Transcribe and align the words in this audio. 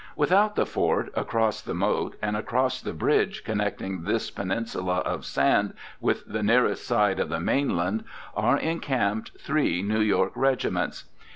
Without 0.15 0.55
the 0.55 0.65
fort, 0.65 1.11
across 1.15 1.61
the 1.61 1.75
moat, 1.75 2.15
and 2.23 2.35
across 2.35 2.81
the 2.81 2.91
bridge 2.91 3.43
connecting 3.43 4.01
this 4.01 4.31
peninsula 4.31 4.95
of 5.05 5.25
sand 5.27 5.75
with 5.99 6.25
the 6.25 6.41
nearest 6.41 6.87
side 6.87 7.19
of 7.19 7.29
the 7.29 7.39
mainland, 7.39 8.03
are 8.35 8.57
encamped 8.57 9.29
three 9.39 9.83
New 9.83 10.01
York 10.01 10.31
regiments. 10.33 11.05